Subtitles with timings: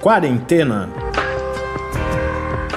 [0.00, 0.88] Quarentena.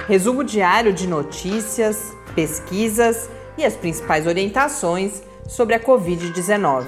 [0.09, 6.85] Resumo diário de notícias, pesquisas e as principais orientações sobre a Covid-19.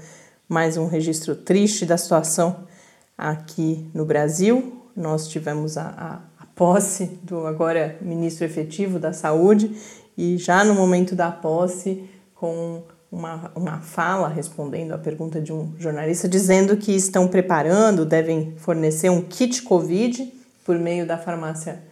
[0.49, 2.69] mais um registro triste da situação
[3.17, 4.85] aqui no Brasil.
[4.95, 9.77] Nós tivemos a, a posse do agora ministro efetivo da Saúde
[10.17, 15.73] e já no momento da posse, com uma, uma fala respondendo à pergunta de um
[15.79, 20.33] jornalista, dizendo que estão preparando, devem fornecer um kit Covid
[20.65, 21.83] por meio da farmácia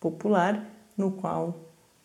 [0.00, 0.64] popular,
[0.96, 1.56] no qual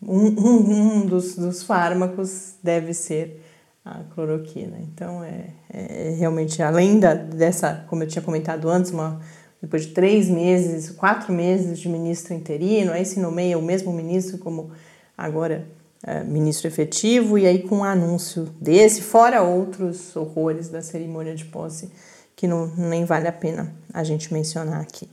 [0.01, 3.41] um, um, um dos, dos fármacos deve ser
[3.83, 4.77] a cloroquina.
[4.79, 9.19] Então, é, é realmente, além da, dessa, como eu tinha comentado antes, uma
[9.61, 14.39] depois de três meses, quatro meses de ministro interino, aí se nomeia o mesmo ministro
[14.39, 14.71] como
[15.15, 15.67] agora
[16.05, 21.45] é, ministro efetivo, e aí com um anúncio desse, fora outros horrores da cerimônia de
[21.45, 21.91] posse,
[22.35, 25.07] que não, nem vale a pena a gente mencionar aqui.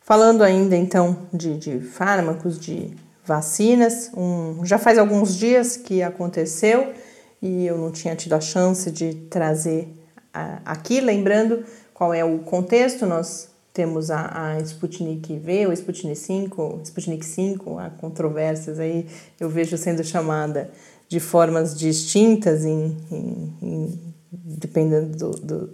[0.00, 2.90] Falando ainda então de, de fármacos, de
[3.24, 6.92] vacinas, um, já faz alguns dias que aconteceu
[7.40, 9.88] e eu não tinha tido a chance de trazer
[10.64, 16.80] aqui, lembrando qual é o contexto, nós temos a, a Sputnik V, ou Sputnik 5,
[16.84, 19.06] Sputnik 5, há controvérsias aí,
[19.40, 20.70] eu vejo sendo chamada
[21.08, 25.70] de formas distintas, em, em, em dependendo do, do,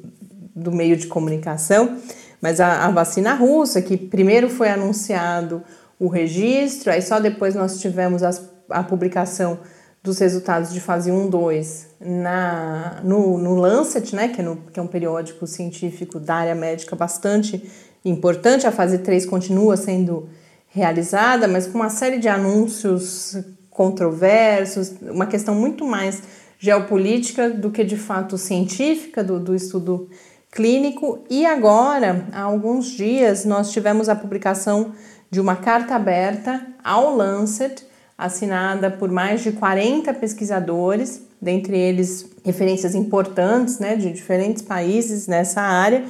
[0.55, 1.97] do, meio de comunicação,
[2.41, 5.63] mas a, a vacina russa, que primeiro foi anunciado
[5.99, 9.59] o registro, aí só depois nós tivemos as, a publicação
[10.03, 14.79] dos resultados de fase 1, 2 na, no, no Lancet, né, que é, no, que
[14.79, 17.63] é um periódico científico da área médica bastante
[18.05, 18.67] importante.
[18.67, 20.29] A fase 3 continua sendo
[20.69, 23.37] realizada, mas com uma série de anúncios
[23.71, 26.23] controversos, uma questão muito mais
[26.59, 30.09] geopolítica do que de fato científica do, do estudo
[30.51, 31.25] clínico.
[31.31, 34.93] E agora, há alguns dias, nós tivemos a publicação
[35.31, 42.95] de uma carta aberta ao Lancet, assinada por mais de 40 pesquisadores, dentre eles referências
[42.95, 46.05] importantes né, de diferentes países nessa área,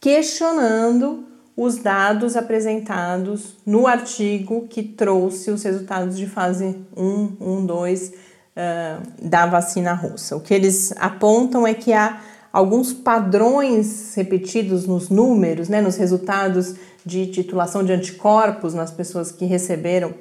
[0.00, 8.08] questionando os dados apresentados no artigo que trouxe os resultados de fase 1, 1, 2
[8.08, 8.12] uh,
[9.28, 10.36] da vacina russa.
[10.36, 12.18] O que eles apontam é que há
[12.50, 19.44] alguns padrões repetidos nos números, né, nos resultados de titulação de anticorpos nas pessoas que
[19.44, 20.14] receberam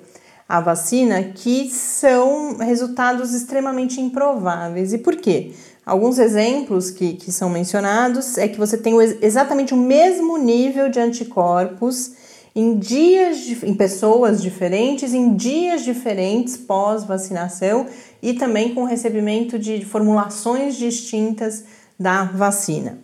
[0.48, 4.94] a vacina, que são resultados extremamente improváveis.
[4.94, 5.54] E por quê?
[5.90, 8.94] Alguns exemplos que, que são mencionados é que você tem
[9.24, 12.12] exatamente o mesmo nível de anticorpos
[12.56, 17.88] em dias, em pessoas diferentes, em dias diferentes pós-vacinação
[18.22, 21.64] e também com recebimento de formulações distintas
[22.00, 23.00] da vacina.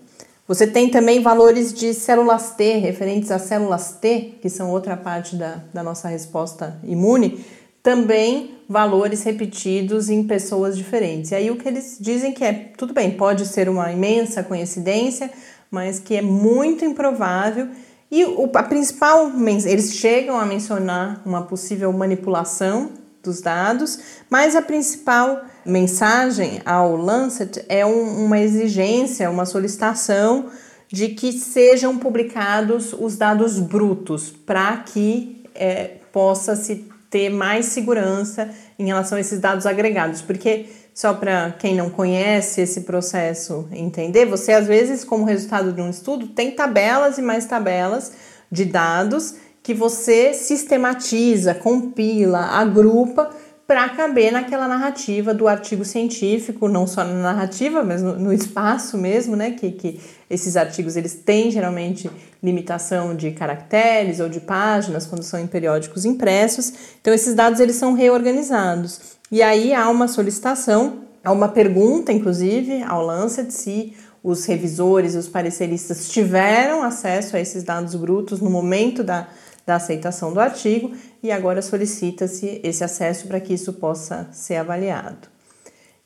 [0.47, 5.35] Você tem também valores de células T, referentes às células T, que são outra parte
[5.35, 7.43] da, da nossa resposta imune,
[7.85, 11.29] também valores repetidos em pessoas diferentes.
[11.29, 15.29] E aí o que eles dizem que é tudo bem, pode ser uma imensa coincidência,
[15.69, 17.67] mas que é muito improvável.
[18.09, 19.31] E o, a principal,
[19.67, 22.89] eles chegam a mencionar uma possível manipulação
[23.21, 23.99] dos dados,
[24.31, 30.47] mas a principal mensagem ao Lancet é um, uma exigência, uma solicitação
[30.88, 38.50] de que sejam publicados os dados brutos para que é, possa se ter mais segurança
[38.77, 44.25] em relação a esses dados agregados, porque só para quem não conhece esse processo entender,
[44.25, 48.12] você às vezes, como resultado de um estudo, tem tabelas e mais tabelas
[48.51, 53.29] de dados que você sistematiza, compila, agrupa
[53.65, 58.97] para caber naquela narrativa do artigo científico, não só na narrativa, mas no, no, espaço
[58.97, 59.51] mesmo, né?
[59.51, 62.12] Que, que esses artigos eles têm geralmente
[62.45, 66.71] limitação de caracteres ou de páginas quando são em periódicos impressos.
[67.01, 69.15] Então esses dados eles são reorganizados.
[69.31, 73.94] E aí há uma solicitação, há uma pergunta, inclusive, ao Lancet se
[74.24, 79.27] os revisores, os pareceristas tiveram acesso a esses dados brutos no momento da
[79.65, 80.91] da aceitação do artigo
[81.24, 85.27] e agora solicita-se esse acesso para que isso possa ser avaliado.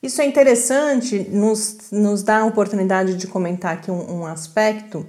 [0.01, 5.05] Isso é interessante, nos, nos dá a oportunidade de comentar aqui um, um aspecto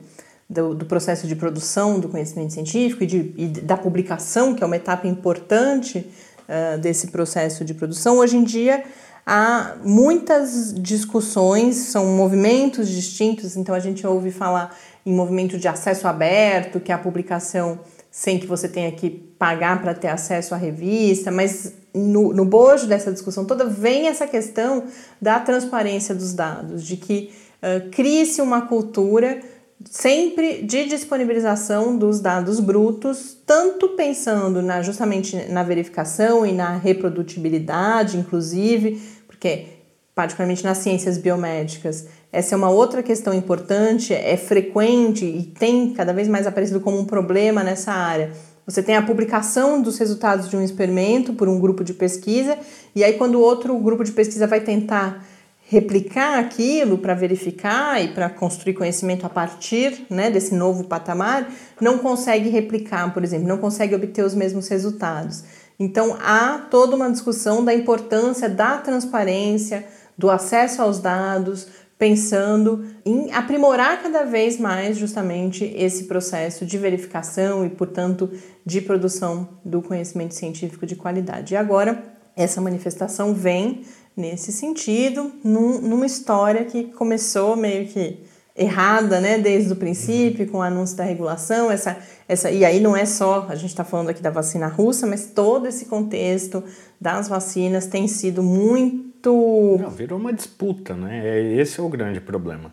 [0.50, 4.66] do, do, processo de produção do conhecimento científico e, de, e, da publicação, que é
[4.66, 6.04] uma etapa importante
[6.48, 8.18] uh, desse processo de produção.
[8.18, 8.82] Hoje em dia,
[9.24, 14.76] há muitas discussões, são movimentos distintos, então a gente ouve falar
[15.06, 17.78] em movimento de acesso aberto, que é a publicação
[18.10, 19.08] sem que você tenha que
[19.38, 24.26] pagar para ter acesso à revista, mas no, no bojo dessa discussão toda vem essa
[24.26, 24.82] questão
[25.22, 27.32] da transparência dos dados, de que
[27.62, 29.40] uh, crie-se uma cultura
[29.84, 38.18] sempre de disponibilização dos dados brutos, tanto pensando na, justamente na verificação e na reprodutibilidade,
[38.18, 39.66] inclusive, porque
[40.14, 46.12] particularmente nas ciências biomédicas, essa é uma outra questão importante, é frequente e tem cada
[46.12, 48.32] vez mais aparecido como um problema nessa área.
[48.66, 52.56] Você tem a publicação dos resultados de um experimento por um grupo de pesquisa,
[52.94, 55.24] e aí, quando outro grupo de pesquisa vai tentar
[55.70, 61.48] replicar aquilo para verificar e para construir conhecimento a partir né, desse novo patamar,
[61.80, 65.44] não consegue replicar, por exemplo, não consegue obter os mesmos resultados.
[65.78, 69.86] Então, há toda uma discussão da importância da transparência,
[70.18, 77.64] do acesso aos dados, pensando em aprimorar cada vez mais justamente esse processo de verificação
[77.64, 78.28] e, portanto,
[78.66, 81.54] de produção do conhecimento científico de qualidade.
[81.54, 82.02] E agora,
[82.36, 83.82] essa manifestação vem
[84.16, 88.18] nesse sentido, num, numa história que começou meio que
[88.56, 91.96] errada, né, desde o princípio, com o anúncio da regulação, essa,
[92.28, 95.26] essa, e aí não é só, a gente está falando aqui da vacina russa, mas
[95.26, 96.62] todo esse contexto
[97.00, 99.78] das vacinas tem sido muito.
[99.80, 101.26] Não, virou uma disputa, né?
[101.26, 102.72] É, esse é o grande problema.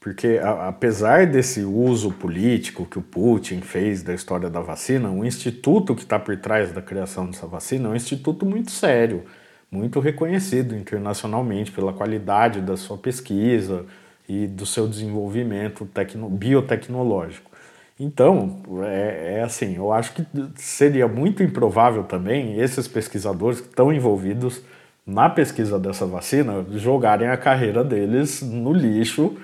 [0.00, 5.24] Porque, a, apesar desse uso político que o Putin fez da história da vacina, o
[5.24, 9.24] instituto que está por trás da criação dessa vacina é um instituto muito sério,
[9.70, 13.86] muito reconhecido internacionalmente pela qualidade da sua pesquisa
[14.28, 17.50] e do seu desenvolvimento tecno, biotecnológico.
[17.98, 20.26] Então, é, é, assim, eu acho que
[20.56, 24.62] seria muito improvável também esses pesquisadores que estão envolvidos
[25.06, 29.36] na pesquisa dessa vacina, jogarem a carreira deles no lixo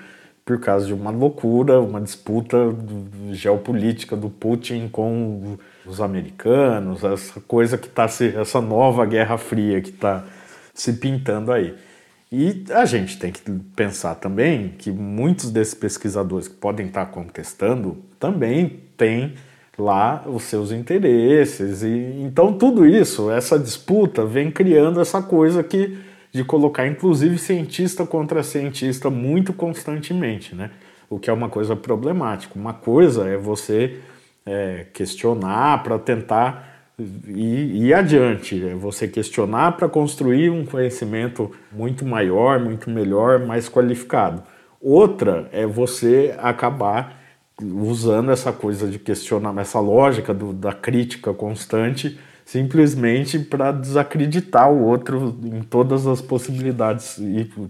[0.43, 2.57] por causa de uma loucura, uma disputa
[3.31, 5.57] geopolítica do Putin com
[5.87, 10.23] os americanos, essa coisa que está se, essa nova Guerra Fria que está
[10.73, 11.75] se pintando aí.
[12.31, 13.41] E a gente tem que
[13.75, 19.35] pensar também que muitos desses pesquisadores que podem estar tá contestando também têm
[19.77, 25.97] lá os seus interesses e então tudo isso, essa disputa vem criando essa coisa que
[26.31, 30.71] de colocar inclusive cientista contra cientista muito constantemente, né?
[31.09, 32.59] O que é uma coisa problemática.
[32.59, 33.99] Uma coisa é você
[34.47, 36.77] é, questionar para tentar
[37.27, 43.69] ir, ir adiante, é você questionar para construir um conhecimento muito maior, muito melhor, mais
[43.69, 44.41] qualificado.
[44.81, 47.21] Outra é você acabar
[47.61, 54.85] usando essa coisa de questionar, essa lógica do, da crítica constante, simplesmente para desacreditar o
[54.85, 57.19] outro em todas as possibilidades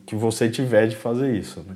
[0.05, 1.65] que você tiver de fazer isso.
[1.67, 1.75] Né?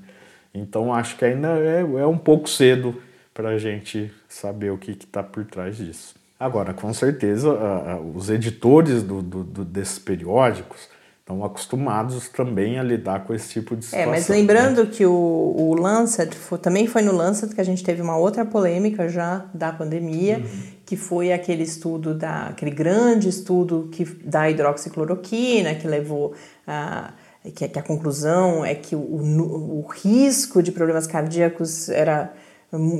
[0.53, 2.95] Então acho que ainda é, é um pouco cedo
[3.41, 6.13] para a gente saber o que está por trás disso.
[6.39, 10.87] Agora, com certeza, a, a, os editores do, do, do, desses periódicos
[11.19, 14.07] estão acostumados também a lidar com esse tipo de situação.
[14.07, 14.89] É, mas lembrando né?
[14.91, 18.45] que o, o Lancet, foi, também foi no Lancet que a gente teve uma outra
[18.45, 20.61] polêmica já da pandemia, uhum.
[20.85, 26.35] que foi aquele estudo da aquele grande estudo que da hidroxicloroquina que levou
[26.67, 27.11] a
[27.55, 32.31] que, que a conclusão é que o, o, o risco de problemas cardíacos era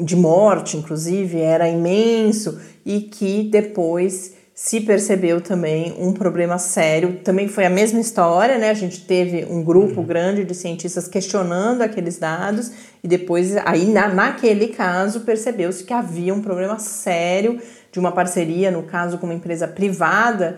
[0.03, 7.19] de morte, inclusive, era imenso e que depois se percebeu também um problema sério.
[7.23, 8.69] Também foi a mesma história, né?
[8.69, 10.05] A gente teve um grupo uhum.
[10.05, 12.71] grande de cientistas questionando aqueles dados
[13.03, 17.59] e depois, aí na, naquele caso, percebeu-se que havia um problema sério
[17.91, 20.57] de uma parceria, no caso com uma empresa privada,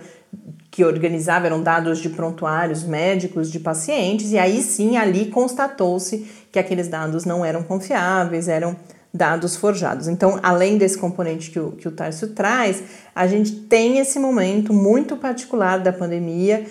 [0.70, 6.58] que organizava, eram dados de prontuários médicos de pacientes, e aí sim ali constatou-se que
[6.58, 8.76] aqueles dados não eram confiáveis, eram
[9.14, 10.08] dados forjados.
[10.08, 12.82] Então, além desse componente que o, que o Tarso traz,
[13.14, 16.66] a gente tem esse momento muito particular da pandemia,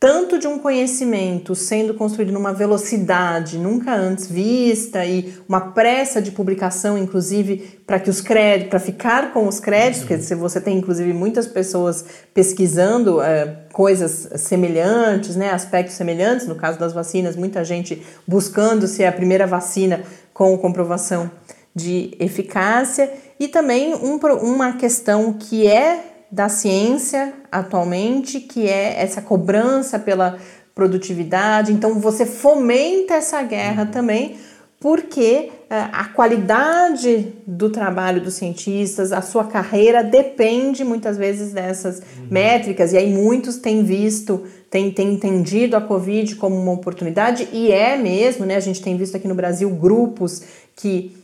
[0.00, 6.30] tanto de um conhecimento sendo construído numa velocidade nunca antes vista e uma pressa de
[6.30, 10.78] publicação, inclusive, para que os créditos, para ficar com os créditos, porque se você tem
[10.78, 17.64] inclusive muitas pessoas pesquisando é, coisas semelhantes, né, aspectos semelhantes, no caso das vacinas, muita
[17.64, 21.28] gente buscando se é a primeira vacina com comprovação
[21.74, 29.22] de eficácia e também um, uma questão que é da ciência atualmente, que é essa
[29.22, 30.38] cobrança pela
[30.74, 31.72] produtividade.
[31.72, 33.90] Então você fomenta essa guerra uhum.
[33.90, 34.36] também,
[34.78, 41.98] porque uh, a qualidade do trabalho dos cientistas, a sua carreira depende muitas vezes dessas
[41.98, 42.28] uhum.
[42.30, 47.72] métricas, e aí muitos têm visto, têm, têm entendido a Covid como uma oportunidade, e
[47.72, 48.54] é mesmo, né?
[48.54, 50.42] A gente tem visto aqui no Brasil grupos
[50.76, 51.17] que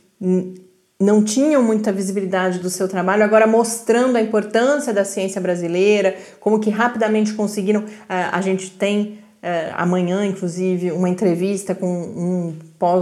[1.00, 6.61] não tinham muita visibilidade do seu trabalho, agora mostrando a importância da ciência brasileira, como
[6.61, 7.80] que rapidamente conseguiram.
[7.80, 12.54] Uh, a gente tem uh, amanhã, inclusive, uma entrevista com um,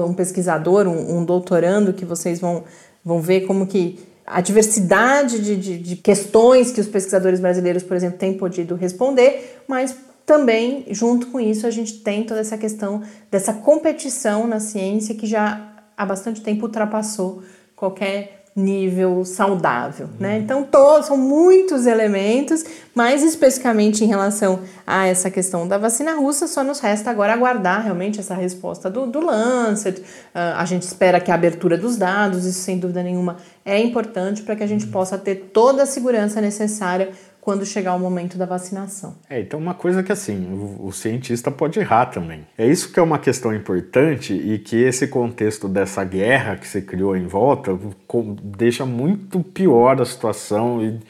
[0.06, 2.64] um pesquisador, um, um, doutorando, que vocês vão,
[3.04, 7.96] vão ver como que a diversidade de, de, de questões que os pesquisadores brasileiros, por
[7.96, 13.02] exemplo, têm podido responder, mas também, junto com isso, a gente tem toda essa questão
[13.30, 17.42] dessa competição na ciência que já há bastante tempo ultrapassou
[17.74, 20.36] qualquer nível saudável, né?
[20.36, 20.42] Uhum.
[20.42, 22.62] Então, todos, são muitos elementos,
[22.94, 27.82] mas especificamente em relação a essa questão da vacina russa, só nos resta agora aguardar
[27.82, 30.00] realmente essa resposta do, do Lancet.
[30.00, 30.04] Uh,
[30.56, 34.54] a gente espera que a abertura dos dados, isso sem dúvida nenhuma é importante para
[34.54, 34.92] que a gente uhum.
[34.92, 37.10] possa ter toda a segurança necessária
[37.42, 39.16] quando chegar o momento da vacinação.
[39.28, 42.46] É, então uma coisa que assim, o, o, cientista pode errar também.
[42.56, 46.80] É isso que é uma questão importante e que esse contexto dessa guerra que se
[46.80, 47.76] criou em volta
[48.44, 51.00] deixa muito pior a situação e,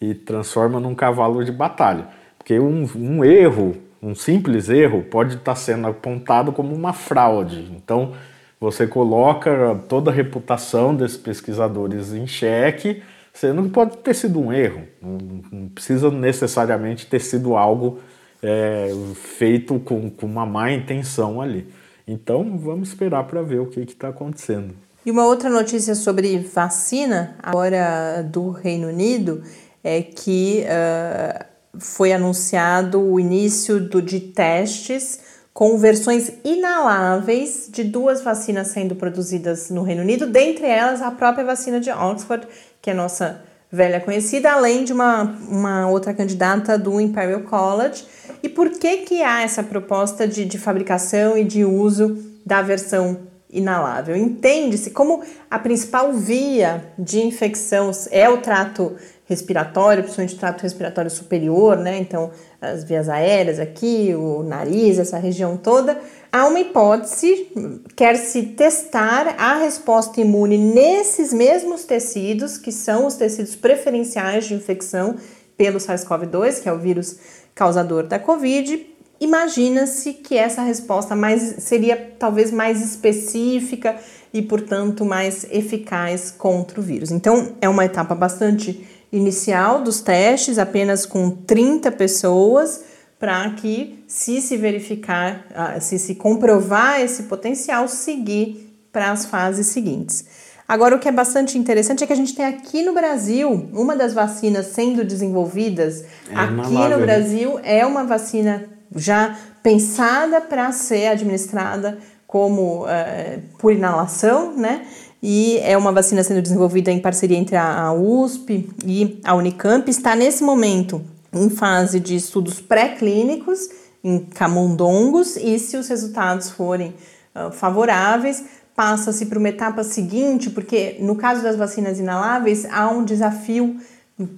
[0.00, 2.06] e transforma num cavalo de batalha.
[2.38, 7.70] Porque um, um erro, um simples erro, pode estar sendo apontado como uma fraude.
[7.76, 8.14] Então
[8.58, 14.52] você coloca toda a reputação desses pesquisadores em xeque Sendo que pode ter sido um
[14.52, 15.18] erro, não,
[15.50, 17.98] não precisa necessariamente ter sido algo
[18.42, 21.66] é, feito com, com uma má intenção ali.
[22.06, 24.74] Então vamos esperar para ver o que está acontecendo.
[25.04, 29.42] E uma outra notícia sobre vacina, agora do Reino Unido,
[29.82, 31.44] é que uh,
[31.78, 35.20] foi anunciado o início do, de testes
[35.52, 41.44] com versões inaláveis de duas vacinas sendo produzidas no Reino Unido, dentre elas a própria
[41.44, 42.46] vacina de Oxford,
[42.82, 48.04] que é nossa velha conhecida, além de uma, uma outra candidata do Imperial College.
[48.42, 53.20] E por que, que há essa proposta de, de fabricação e de uso da versão
[53.48, 54.14] inalável?
[54.14, 58.94] Entende-se como a principal via de infecção é o trato
[59.32, 61.98] respiratório, principalmente trato respiratório superior, né?
[61.98, 65.98] Então, as vias aéreas aqui, o nariz, essa região toda
[66.32, 67.48] há uma hipótese,
[67.94, 75.16] quer-se testar a resposta imune nesses mesmos tecidos, que são os tecidos preferenciais de infecção
[75.58, 77.18] pelo SARS-CoV-2, que é o vírus
[77.54, 78.86] causador da Covid.
[79.20, 83.96] Imagina-se que essa resposta mais seria talvez mais específica
[84.32, 87.10] e, portanto, mais eficaz contra o vírus.
[87.10, 92.84] Então, é uma etapa bastante inicial dos testes, apenas com 30 pessoas
[93.18, 99.68] para que, se se verificar, ah, se se comprovar esse potencial, seguir para as fases
[99.68, 100.24] seguintes.
[100.66, 103.94] Agora, o que é bastante interessante é que a gente tem aqui no Brasil uma
[103.94, 106.04] das vacinas sendo desenvolvidas.
[106.30, 106.96] É aqui no né?
[106.96, 108.64] Brasil é uma vacina
[108.94, 114.86] já pensada para ser administrada como uh, por inalação, né?
[115.22, 119.88] E é uma vacina sendo desenvolvida em parceria entre a USP e a Unicamp.
[119.88, 121.00] Está nesse momento
[121.32, 123.68] em fase de estudos pré-clínicos
[124.02, 126.92] em camundongos e se os resultados forem
[127.36, 133.04] uh, favoráveis, passa-se para uma etapa seguinte, porque no caso das vacinas inaláveis há um
[133.04, 133.76] desafio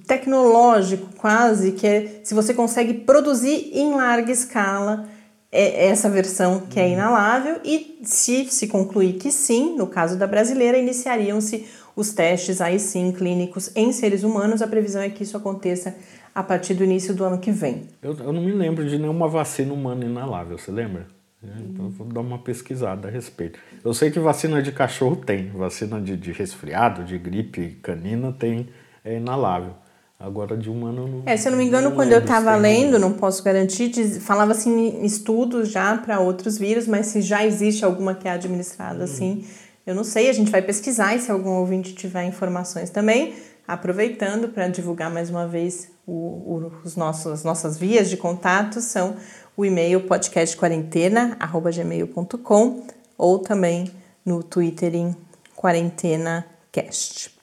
[0.05, 5.07] tecnológico quase, que é se você consegue produzir em larga escala
[5.55, 10.77] essa versão que é inalável e se se concluir que sim, no caso da brasileira,
[10.77, 14.61] iniciariam-se os testes aí sim clínicos em seres humanos.
[14.61, 15.95] A previsão é que isso aconteça
[16.33, 17.87] a partir do início do ano que vem.
[18.01, 21.07] Eu, eu não me lembro de nenhuma vacina humana inalável, você lembra?
[21.41, 23.59] Então vou dar uma pesquisada a respeito.
[23.83, 28.67] Eu sei que vacina de cachorro tem, vacina de, de resfriado, de gripe canina tem,
[29.03, 29.75] é inalável.
[30.19, 31.23] Agora de humano não.
[31.25, 33.91] É, se eu não me engano, não quando eu estava lendo, não posso garantir,
[34.21, 38.99] falava assim estudos já para outros vírus, mas se já existe alguma que é administrada
[38.99, 39.03] uhum.
[39.03, 39.45] assim,
[39.85, 43.33] eu não sei, a gente vai pesquisar e se algum ouvinte tiver informações também,
[43.67, 48.79] aproveitando para divulgar mais uma vez o, o, os nossos, as nossas vias de contato
[48.79, 49.17] são
[49.57, 52.83] o e-mail podcastquarentena@gmail.com
[53.17, 53.91] ou também
[54.25, 55.13] no Twitter em
[55.55, 57.34] quarentenacast.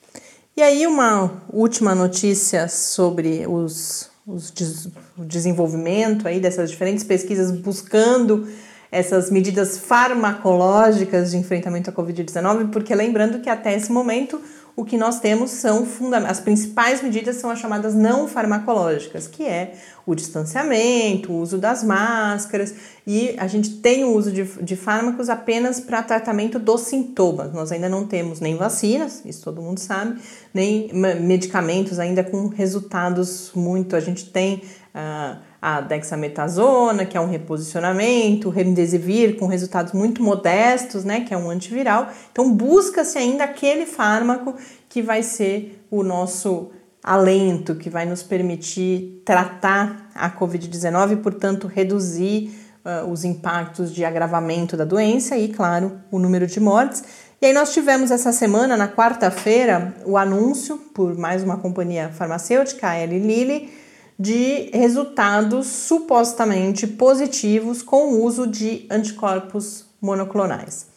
[0.55, 7.49] E aí, uma última notícia sobre os, os des, o desenvolvimento aí dessas diferentes pesquisas
[7.49, 8.47] buscando
[8.91, 14.39] essas medidas farmacológicas de enfrentamento à Covid-19, porque lembrando que até esse momento
[14.75, 15.87] o que nós temos são
[16.27, 19.75] as principais medidas são as chamadas não farmacológicas, que é
[20.05, 22.73] o distanciamento, o uso das máscaras,
[23.05, 27.53] e a gente tem o uso de, de fármacos apenas para tratamento dos sintomas.
[27.53, 30.19] Nós ainda não temos nem vacinas, isso todo mundo sabe,
[30.53, 33.95] nem medicamentos ainda com resultados muito.
[33.95, 34.63] A gente tem.
[34.93, 41.33] Uh, a dexametasona, que é um reposicionamento, o remdesivir com resultados muito modestos, né, que
[41.33, 42.09] é um antiviral.
[42.33, 44.55] Então busca-se ainda aquele fármaco
[44.89, 51.65] que vai ser o nosso alento, que vai nos permitir tratar a COVID-19 e, portanto,
[51.65, 52.53] reduzir
[52.83, 57.05] uh, os impactos de agravamento da doença e, claro, o número de mortes.
[57.41, 62.89] E aí nós tivemos essa semana, na quarta-feira, o anúncio por mais uma companhia farmacêutica,
[62.89, 63.82] a Eli Lilly,
[64.17, 70.93] de resultados supostamente positivos com o uso de anticorpos monoclonais.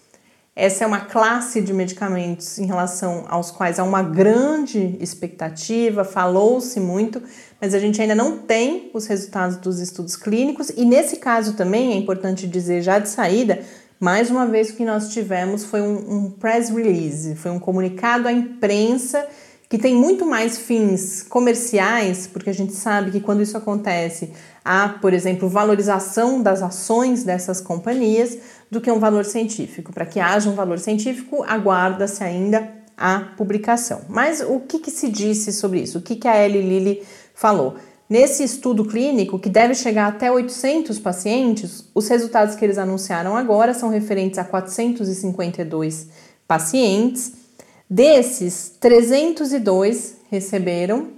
[0.59, 6.81] Essa é uma classe de medicamentos em relação aos quais há uma grande expectativa, falou-se
[6.81, 7.23] muito,
[7.61, 11.93] mas a gente ainda não tem os resultados dos estudos clínicos, e nesse caso também
[11.93, 13.61] é importante dizer já de saída.
[14.01, 18.27] Mais uma vez, o que nós tivemos foi um, um press release, foi um comunicado
[18.27, 19.27] à imprensa
[19.69, 24.33] que tem muito mais fins comerciais, porque a gente sabe que quando isso acontece,
[24.65, 28.39] há, por exemplo, valorização das ações dessas companhias
[28.71, 29.93] do que um valor científico.
[29.93, 34.03] Para que haja um valor científico, aguarda-se ainda a publicação.
[34.09, 35.99] Mas o que, que, se disse sobre isso?
[35.99, 37.03] O que, que a Ellie Lilly
[37.35, 37.77] falou?
[38.09, 43.75] Nesse estudo clínico, que deve chegar até 800 pacientes, os resultados que eles anunciaram agora
[43.75, 46.07] são referentes a 452
[46.47, 47.46] pacientes
[47.89, 51.17] Desses, 302 receberam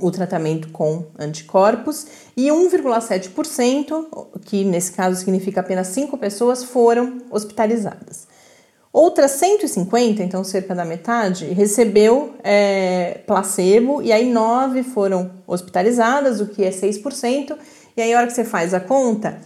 [0.00, 2.06] o tratamento com anticorpos
[2.36, 8.28] e 1,7%, que nesse caso significa apenas 5 pessoas, foram hospitalizadas.
[8.92, 16.46] Outras 150, então cerca da metade, recebeu é, placebo e aí 9 foram hospitalizadas, o
[16.46, 17.56] que é 6%.
[17.96, 19.40] E aí, a hora que você faz a conta,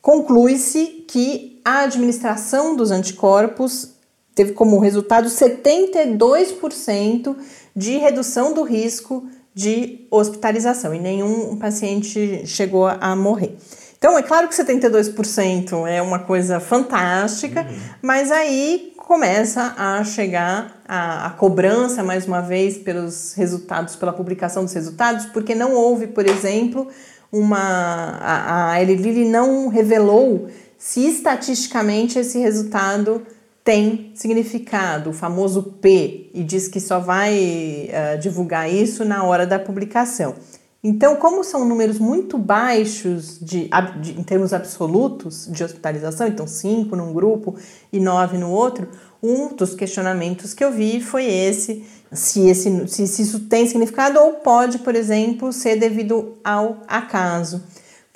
[0.00, 3.95] conclui-se que a administração dos anticorpos
[4.36, 7.36] teve como resultado 72%
[7.74, 13.56] de redução do risco de hospitalização e nenhum paciente chegou a morrer.
[13.98, 17.78] Então, é claro que 72% é uma coisa fantástica, uhum.
[18.02, 24.64] mas aí começa a chegar a, a, cobrança, mais uma vez, pelos resultados, pela publicação
[24.64, 26.88] dos resultados, porque não houve, por exemplo,
[27.32, 28.18] uma.
[28.20, 33.22] A, a Eli não revelou se estatisticamente esse resultado
[33.66, 39.44] tem significado, o famoso P, e diz que só vai uh, divulgar isso na hora
[39.44, 40.36] da publicação.
[40.84, 43.68] Então, como são números muito baixos de,
[44.00, 47.56] de, em termos absolutos de hospitalização, então 5 num grupo
[47.92, 48.88] e 9 no outro,
[49.20, 54.20] um dos questionamentos que eu vi foi esse, se, esse, se, se isso tem significado
[54.20, 57.64] ou pode, por exemplo, ser devido ao acaso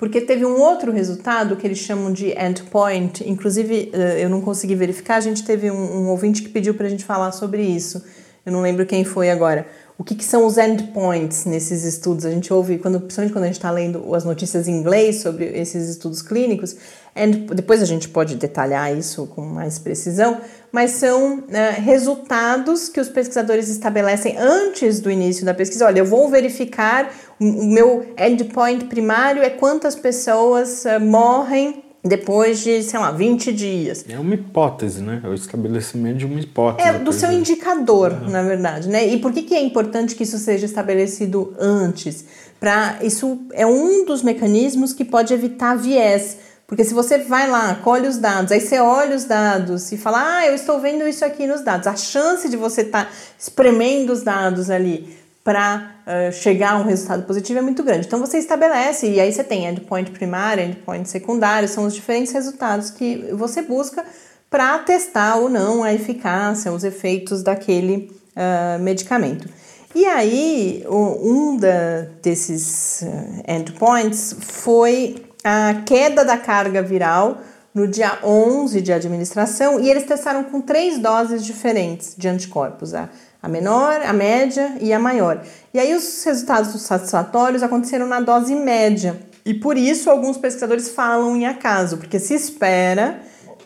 [0.01, 4.73] porque teve um outro resultado que eles chamam de endpoint, inclusive eh, eu não consegui
[4.73, 8.03] verificar, a gente teve um, um ouvinte que pediu para a gente falar sobre isso,
[8.43, 9.67] eu não lembro quem foi agora.
[9.99, 12.25] O que, que, são os endpoints nesses estudos?
[12.25, 15.45] A gente ouve, quando, principalmente quando a gente está lendo as notícias em inglês sobre
[15.45, 16.75] esses estudos clínicos,
[17.53, 21.43] depois a gente pode detalhar isso com mais precisão, mas são uh,
[21.77, 25.85] resultados que os pesquisadores estabelecem antes do início da pesquisa.
[25.85, 32.81] Olha, eu vou verificar, o meu endpoint primário é quantas pessoas uh, morrem depois de,
[32.81, 34.05] sei lá, 20 dias.
[34.09, 35.21] É uma hipótese, né?
[35.23, 36.89] É o estabelecimento de uma hipótese.
[36.89, 38.29] É do seu indicador, uhum.
[38.29, 39.07] na verdade, né?
[39.07, 42.25] E por que, que é importante que isso seja estabelecido antes?
[42.59, 46.37] Para isso é um dos mecanismos que pode evitar viés.
[46.71, 50.37] Porque se você vai lá, colhe os dados, aí você olha os dados e fala,
[50.37, 54.13] ah, eu estou vendo isso aqui nos dados, a chance de você estar tá espremendo
[54.13, 58.07] os dados ali para uh, chegar a um resultado positivo é muito grande.
[58.07, 62.89] Então você estabelece, e aí você tem endpoint primário, endpoint secundário, são os diferentes resultados
[62.89, 64.05] que você busca
[64.49, 69.45] para testar ou não a eficácia, os efeitos daquele uh, medicamento.
[69.93, 73.03] E aí, um da, desses
[73.45, 77.41] endpoints foi a queda da carga viral
[77.73, 82.93] no dia 11 de administração e eles testaram com três doses diferentes de anticorpos.
[82.93, 83.09] A
[83.41, 85.41] a menor, a média e a maior.
[85.73, 89.19] E aí os resultados satisfatórios aconteceram na dose média.
[89.43, 93.19] E por isso alguns pesquisadores falam em acaso, porque se espera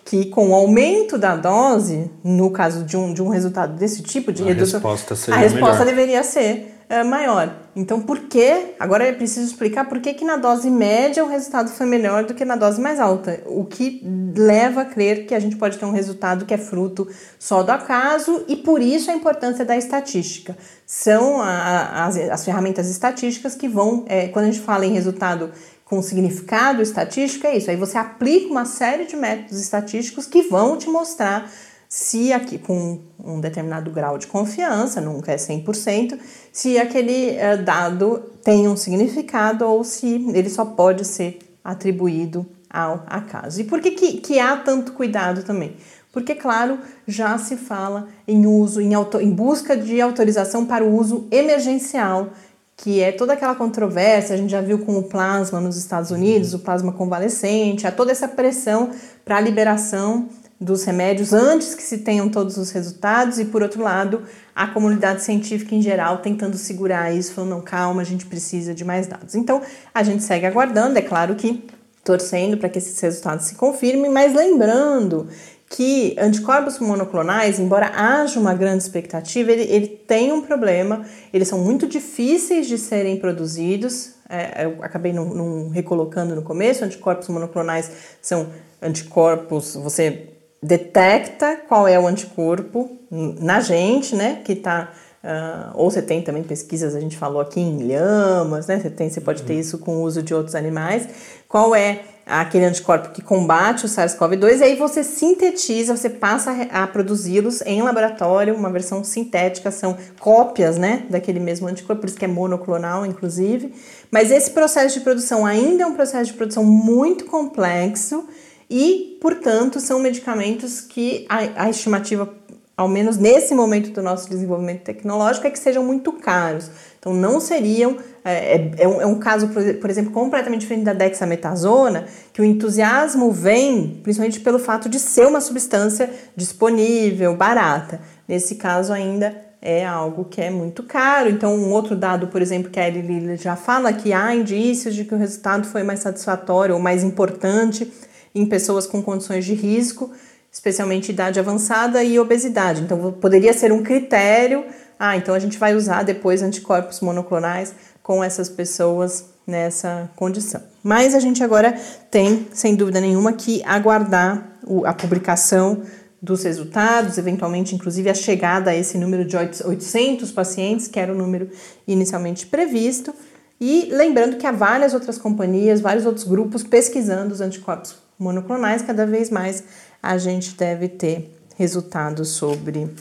[0.06, 4.32] que com o aumento da dose, no caso de um, de um resultado desse tipo
[4.32, 5.86] de a redução, resposta a resposta melhor.
[5.86, 7.54] deveria ser é, maior.
[7.76, 8.76] Então, por que?
[8.80, 12.34] Agora é preciso explicar por que, que na dose média o resultado foi melhor do
[12.34, 13.42] que na dose mais alta.
[13.46, 14.02] O que
[14.36, 17.08] leva a crer que a gente pode ter um resultado que é fruto
[17.40, 20.56] só do acaso e por isso a importância da estatística.
[20.86, 25.52] São a, as, as ferramentas estatísticas que vão, é, quando a gente fala em resultado
[25.86, 27.70] com significado estatístico, é isso.
[27.70, 31.50] Aí você aplica uma série de métodos estatísticos que vão te mostrar
[31.96, 36.20] se aqui com um determinado grau de confiança, nunca é 100%,
[36.52, 43.06] se aquele uh, dado tem um significado ou se ele só pode ser atribuído ao
[43.08, 43.62] acaso.
[43.62, 45.78] E por que, que, que há tanto cuidado também?
[46.12, 50.94] Porque, claro, já se fala em uso, em, auto, em busca de autorização para o
[50.94, 52.28] uso emergencial,
[52.76, 56.54] que é toda aquela controvérsia, a gente já viu com o plasma nos Estados Unidos,
[56.54, 58.92] o plasma convalescente, há toda essa pressão
[59.24, 60.28] para a liberação
[60.60, 64.24] dos remédios antes que se tenham todos os resultados e por outro lado
[64.56, 68.86] a comunidade científica em geral tentando segurar isso, falando não calma, a gente precisa de
[68.86, 69.36] mais dados.
[69.36, 69.62] Então
[69.94, 71.64] a gente segue aguardando, é claro que
[72.04, 75.28] torcendo para que esses resultados se confirmem, mas lembrando
[75.68, 81.60] que anticorpos monoclonais, embora haja uma grande expectativa, ele, ele tem um problema, eles são
[81.60, 84.12] muito difíceis de serem produzidos.
[84.30, 87.92] É, eu acabei não recolocando no começo, anticorpos monoclonais
[88.22, 88.48] são
[88.82, 90.35] anticorpos, você
[90.66, 94.42] detecta qual é o anticorpo na gente, né?
[94.44, 94.92] Que tá.
[95.24, 98.80] Uh, ou você tem também pesquisas, a gente falou aqui em lhamas, né?
[98.80, 99.60] Você, tem, você pode ter uhum.
[99.60, 101.08] isso com o uso de outros animais.
[101.48, 106.88] Qual é aquele anticorpo que combate o SARS-CoV-2 e aí você sintetiza, você passa a
[106.88, 112.26] produzi-los em laboratório, uma versão sintética, são cópias, né, daquele mesmo anticorpo, por isso que
[112.26, 113.74] é monoclonal, inclusive.
[114.10, 118.28] Mas esse processo de produção ainda é um processo de produção muito complexo
[118.70, 122.34] e, portanto, são medicamentos que a, a estimativa,
[122.76, 126.70] ao menos nesse momento do nosso desenvolvimento tecnológico, é que sejam muito caros.
[127.00, 127.98] Então, não seriam.
[128.24, 132.46] É, é, é, um, é um, caso, por exemplo, completamente diferente da dexametasona, que o
[132.46, 138.00] entusiasmo vem principalmente pelo fato de ser uma substância disponível, barata.
[138.28, 141.30] Nesse caso, ainda é algo que é muito caro.
[141.30, 145.06] Então, um outro dado, por exemplo, que a Eli já fala que há indícios de
[145.06, 147.92] que o resultado foi mais satisfatório ou mais importante
[148.36, 150.12] em pessoas com condições de risco,
[150.52, 152.82] especialmente idade avançada e obesidade.
[152.82, 154.66] Então, poderia ser um critério.
[155.00, 160.62] Ah, então a gente vai usar depois anticorpos monoclonais com essas pessoas nessa condição.
[160.84, 161.74] Mas a gente agora
[162.12, 165.82] tem, sem dúvida nenhuma, que aguardar a publicação
[166.22, 171.16] dos resultados, eventualmente, inclusive, a chegada a esse número de 800 pacientes, que era o
[171.16, 171.50] número
[171.88, 173.14] inicialmente previsto.
[173.62, 179.06] E lembrando que há várias outras companhias, vários outros grupos pesquisando os anticorpos monoclonais, cada
[179.06, 179.64] vez mais
[180.02, 182.94] a gente deve ter resultados sobre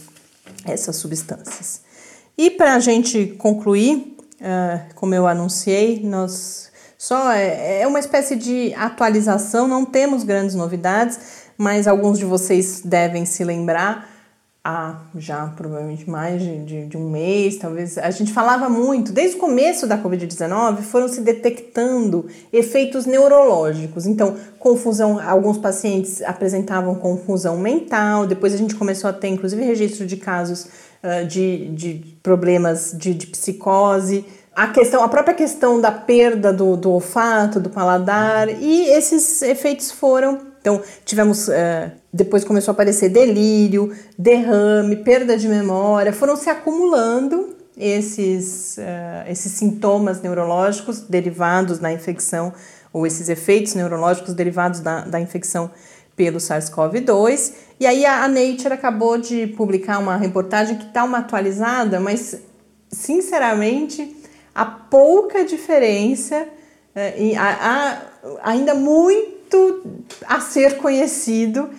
[0.65, 1.83] essas substâncias.
[2.37, 8.37] E para a gente concluir, uh, como eu anunciei, nós só é, é uma espécie
[8.37, 11.19] de atualização, não temos grandes novidades,
[11.57, 14.14] mas alguns de vocês devem se lembrar
[14.65, 17.99] há já provavelmente mais de, de, de, um mês, talvez.
[17.99, 24.07] A gente falava muito, desde o começo da Covid-19, foram se detectando efeitos neurológicos.
[24.07, 30.07] Então, confusão, alguns pacientes apresentavam confusão mental, depois a gente começou a ter, inclusive, registro
[30.07, 30.67] de casos
[31.03, 34.25] uh, de, de problemas de, de psicose.
[34.57, 39.91] A, questão, a própria questão da perda do, do olfato, do paladar, e esses efeitos
[39.91, 41.49] foram então, tivemos.
[41.49, 49.31] Uh, depois começou a aparecer delírio, derrame, perda de memória, foram se acumulando esses, uh,
[49.31, 52.51] esses sintomas neurológicos derivados da infecção,
[52.95, 55.71] ou esses efeitos neurológicos derivados da, da infecção
[56.17, 57.53] pelo SARS-CoV-2.
[57.79, 62.41] E aí a, a Nature acabou de publicar uma reportagem que está uma atualizada, mas
[62.89, 64.17] sinceramente
[64.55, 66.49] há pouca diferença
[66.97, 68.01] uh, e há
[68.43, 69.34] ainda muito
[70.27, 71.71] a ser conhecido.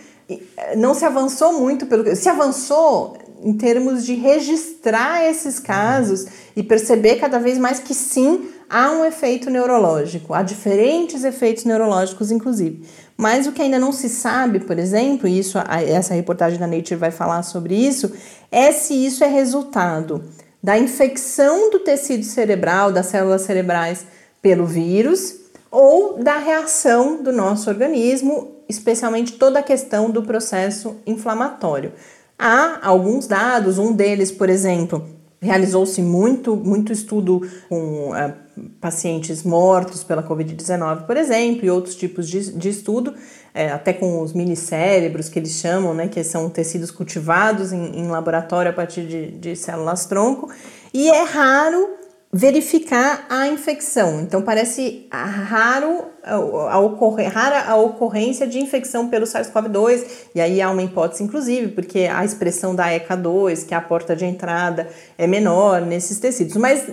[0.78, 6.26] Não se avançou muito, pelo se avançou em termos de registrar esses casos
[6.56, 12.32] e perceber cada vez mais que sim, há um efeito neurológico, há diferentes efeitos neurológicos,
[12.32, 12.84] inclusive.
[13.16, 16.96] Mas o que ainda não se sabe, por exemplo, e isso, essa reportagem da Nature
[16.96, 18.12] vai falar sobre isso,
[18.52, 20.24] é se isso é resultado
[20.62, 24.06] da infecção do tecido cerebral, das células cerebrais
[24.42, 25.45] pelo vírus,
[25.76, 31.92] ou da reação do nosso organismo, especialmente toda a questão do processo inflamatório.
[32.40, 35.06] Há alguns dados, um deles, por exemplo,
[35.42, 38.34] realizou-se muito, muito estudo com uh,
[38.80, 43.14] pacientes mortos pela Covid-19, por exemplo, e outros tipos de, de estudo,
[43.54, 48.08] é, até com os minicérebros que eles chamam, né, que são tecidos cultivados em, em
[48.08, 50.50] laboratório a partir de, de células-tronco,
[50.94, 52.05] e é raro
[52.38, 54.20] verificar a infecção.
[54.20, 60.04] Então parece raro a, ocorrer, rara a ocorrência de infecção pelo SARS-CoV-2,
[60.36, 64.18] e aí há uma hipótese inclusive, porque a expressão da ECA2, que é a porta
[64.18, 64.86] de entrada,
[65.18, 66.86] é menor nesses tecidos, mas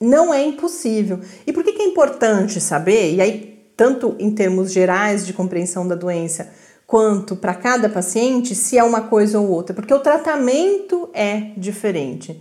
[0.00, 1.20] não é impossível.
[1.46, 3.12] E por que, que é importante saber?
[3.12, 6.48] E aí tanto em termos gerais de compreensão da doença,
[6.86, 12.40] quanto para cada paciente, se é uma coisa ou outra, porque o tratamento é diferente.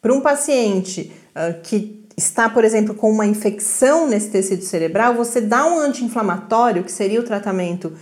[0.00, 5.40] Para um paciente uh, que está, por exemplo, com uma infecção nesse tecido cerebral, você
[5.40, 7.92] dá um anti-inflamatório, que seria o tratamento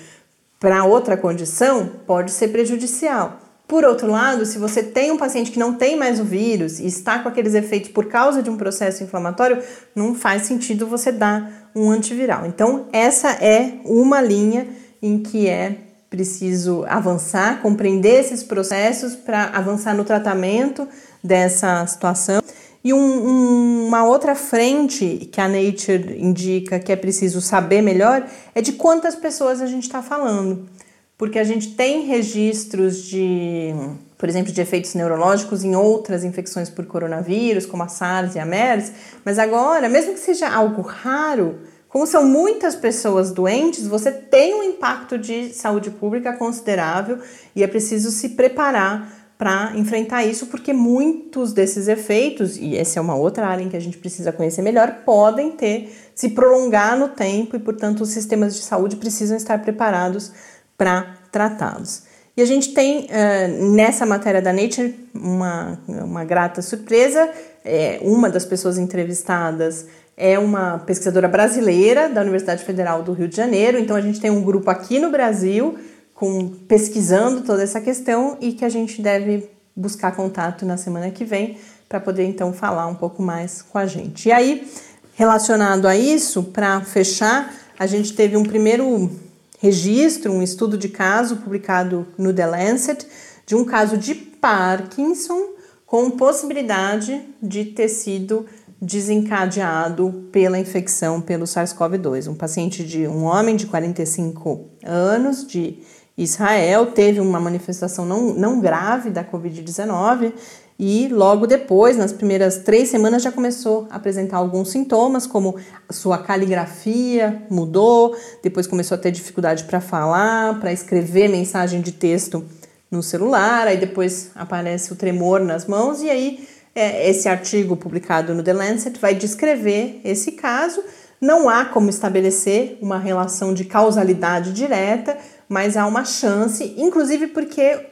[0.60, 3.40] para outra condição, pode ser prejudicial.
[3.66, 6.86] Por outro lado, se você tem um paciente que não tem mais o vírus e
[6.86, 9.62] está com aqueles efeitos por causa de um processo inflamatório,
[9.94, 12.46] não faz sentido você dar um antiviral.
[12.46, 14.68] Então, essa é uma linha
[15.02, 20.86] em que é preciso avançar, compreender esses processos para avançar no tratamento
[21.22, 22.40] dessa situação.
[22.84, 28.28] E um, um, uma outra frente que a Nature indica que é preciso saber melhor
[28.54, 30.68] é de quantas pessoas a gente está falando.
[31.16, 33.72] Porque a gente tem registros de,
[34.18, 38.44] por exemplo, de efeitos neurológicos em outras infecções por coronavírus, como a SARS e a
[38.44, 38.92] MERS,
[39.24, 44.62] mas agora, mesmo que seja algo raro, como são muitas pessoas doentes, você tem um
[44.62, 47.20] impacto de saúde pública considerável
[47.56, 53.02] e é preciso se preparar para enfrentar isso, porque muitos desses efeitos, e essa é
[53.02, 57.08] uma outra área em que a gente precisa conhecer melhor, podem ter se prolongar no
[57.08, 60.32] tempo e, portanto, os sistemas de saúde precisam estar preparados
[60.78, 62.04] para tratá-los.
[62.36, 67.30] E a gente tem uh, nessa matéria da Nature uma, uma grata surpresa.
[67.64, 73.36] É, uma das pessoas entrevistadas é uma pesquisadora brasileira da Universidade Federal do Rio de
[73.36, 73.78] Janeiro.
[73.78, 75.78] Então a gente tem um grupo aqui no Brasil
[76.14, 81.24] com pesquisando toda essa questão e que a gente deve buscar contato na semana que
[81.24, 84.28] vem para poder então falar um pouco mais com a gente.
[84.28, 84.66] E aí,
[85.14, 89.10] relacionado a isso, para fechar, a gente teve um primeiro
[89.58, 93.06] registro, um estudo de caso publicado no The Lancet
[93.46, 95.54] de um caso de Parkinson
[95.86, 98.46] com possibilidade de ter sido
[98.80, 102.28] desencadeado pela infecção pelo SARS-CoV-2.
[102.28, 105.78] Um paciente de um homem de 45 anos de
[106.16, 110.32] Israel teve uma manifestação não, não grave da Covid-19
[110.78, 115.56] e logo depois, nas primeiras três semanas, já começou a apresentar alguns sintomas, como
[115.90, 122.44] sua caligrafia mudou, depois começou a ter dificuldade para falar, para escrever mensagem de texto
[122.90, 128.34] no celular, aí depois aparece o tremor nas mãos, e aí é, esse artigo publicado
[128.34, 130.82] no The Lancet vai descrever esse caso.
[131.20, 135.16] Não há como estabelecer uma relação de causalidade direta,
[135.54, 137.86] mas há uma chance, inclusive porque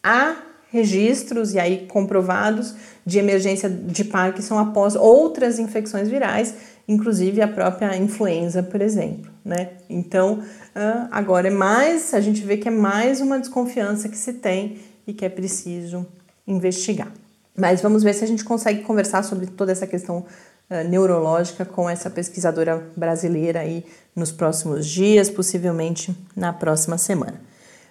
[0.00, 0.36] há
[0.70, 6.54] registros e aí comprovados de emergência de Parkinson após outras infecções virais,
[6.86, 9.70] inclusive a própria influenza, por exemplo, né?
[9.88, 10.40] Então,
[11.10, 15.12] agora é mais, a gente vê que é mais uma desconfiança que se tem e
[15.12, 16.06] que é preciso
[16.46, 17.12] investigar.
[17.58, 20.24] Mas vamos ver se a gente consegue conversar sobre toda essa questão
[20.70, 27.40] uh, neurológica com essa pesquisadora brasileira aí nos próximos dias, possivelmente na próxima semana.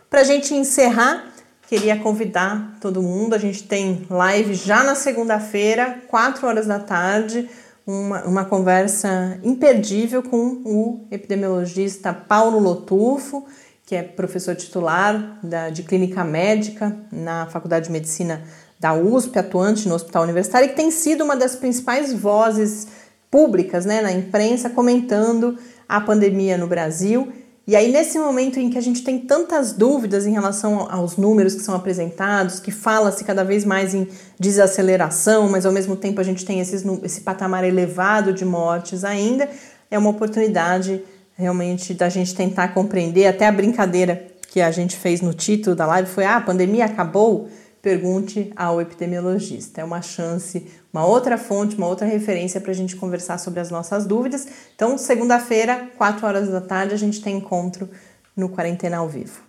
[0.10, 1.32] Para a gente encerrar,
[1.68, 3.36] queria convidar todo mundo.
[3.36, 7.48] A gente tem live já na segunda-feira, 4 horas da tarde,
[7.86, 13.46] uma, uma conversa imperdível com o epidemiologista Paulo Lotufo,
[13.86, 18.44] que é professor titular da, de clínica médica na Faculdade de Medicina
[18.80, 22.88] da USP, atuante no Hospital Universitário, e que tem sido uma das principais vozes
[23.30, 27.32] públicas né, na imprensa comentando a pandemia no Brasil.
[27.68, 31.54] E aí, nesse momento em que a gente tem tantas dúvidas em relação aos números
[31.54, 34.08] que são apresentados, que fala-se cada vez mais em
[34.40, 39.48] desaceleração, mas ao mesmo tempo a gente tem esses, esse patamar elevado de mortes ainda,
[39.92, 41.04] é uma oportunidade
[41.38, 43.28] realmente da gente tentar compreender.
[43.28, 46.86] Até a brincadeira que a gente fez no título da live foi: ah, a pandemia
[46.86, 47.50] acabou?
[47.82, 49.82] Pergunte ao epidemiologista.
[49.82, 53.70] É uma chance, uma outra fonte, uma outra referência para a gente conversar sobre as
[53.70, 54.48] nossas dúvidas.
[54.76, 57.90] Então, segunda-feira, 4 horas da tarde, a gente tem encontro
[58.36, 59.42] no Quarentena ao Vivo.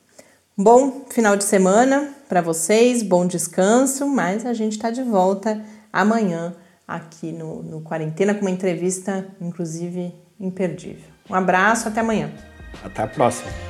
[0.56, 6.54] Bom final de semana para vocês, bom descanso, mas a gente está de volta amanhã
[6.86, 11.08] aqui no, no Quarentena com uma entrevista, inclusive, imperdível.
[11.30, 12.30] Um abraço, até amanhã.
[12.84, 13.69] Até a próxima.